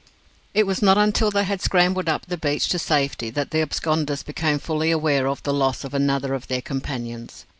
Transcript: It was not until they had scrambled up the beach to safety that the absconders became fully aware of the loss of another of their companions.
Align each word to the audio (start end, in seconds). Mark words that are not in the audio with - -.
It 0.55 0.65
was 0.65 0.81
not 0.81 0.97
until 0.97 1.29
they 1.29 1.43
had 1.43 1.61
scrambled 1.61 2.09
up 2.09 2.25
the 2.25 2.35
beach 2.35 2.69
to 2.69 2.79
safety 2.79 3.29
that 3.29 3.51
the 3.51 3.61
absconders 3.61 4.23
became 4.25 4.57
fully 4.57 4.89
aware 4.89 5.27
of 5.27 5.43
the 5.43 5.53
loss 5.53 5.83
of 5.83 5.93
another 5.93 6.33
of 6.33 6.47
their 6.47 6.63
companions. 6.63 7.45